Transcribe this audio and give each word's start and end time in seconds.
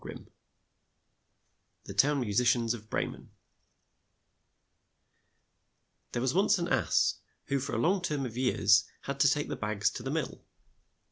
54 0.03 0.31
THE 1.83 1.93
TOWN 1.93 2.21
MUSICIANS 2.21 2.73
OF 2.73 2.89
BREMEN 2.89 3.29
THERE 6.13 6.21
was 6.23 6.33
once 6.33 6.57
an 6.57 6.69
ass 6.69 7.19
who 7.45 7.59
for 7.59 7.75
a 7.75 7.77
long 7.77 8.01
term 8.01 8.25
of 8.25 8.35
years 8.35 8.85
had 9.01 9.19
to 9.19 9.29
take 9.29 9.47
the 9.47 9.55
bags 9.55 9.91
to 9.91 10.01
the 10.01 10.09
mill. 10.09 10.43